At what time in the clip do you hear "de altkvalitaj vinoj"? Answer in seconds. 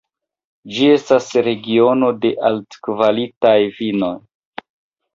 2.25-4.15